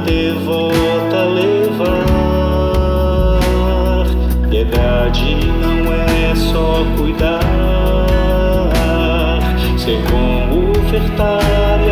[0.00, 2.04] devota levar.
[4.48, 7.40] Piedade não é só cuidar,
[9.78, 11.83] ser como ofertar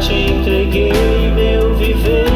[0.00, 2.33] te entreguei meu viver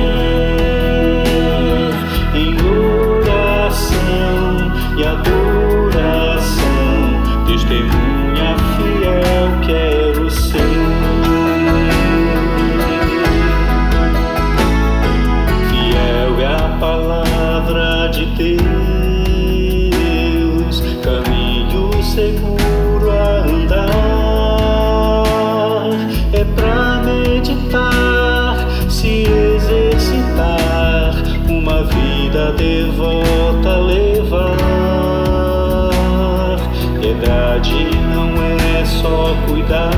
[37.01, 39.93] Piedade não é só cuidar,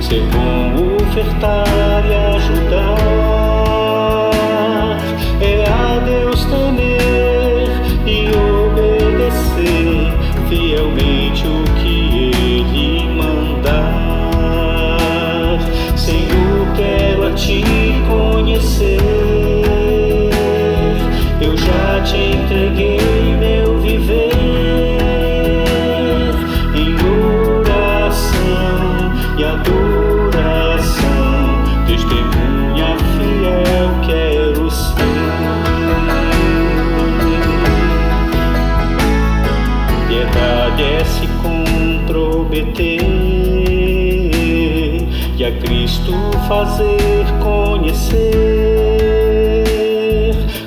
[0.00, 2.98] ser bom, ofertar e ajudar.
[5.42, 7.68] É a Deus temer
[8.06, 10.10] e obedecer
[10.48, 12.32] fielmente o que
[12.64, 13.78] Ele mandar.
[15.96, 17.62] Senhor, quero a Ti
[18.08, 18.98] conhecer.
[21.42, 23.11] Eu já te entreguei
[40.82, 43.00] Piedade se comprometer
[45.36, 46.12] e a Cristo
[46.48, 48.24] fazer conhecer,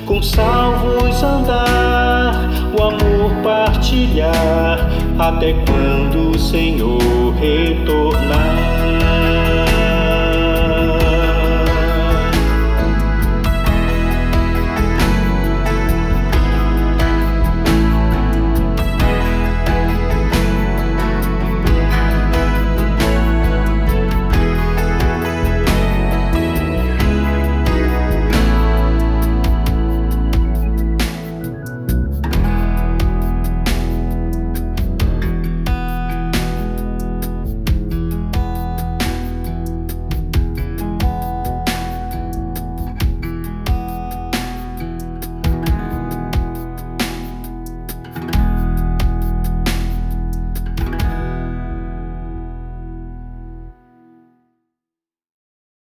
[0.06, 4.88] com salvos andar, o amor partilhar,
[5.18, 9.05] até quando o Senhor retornar.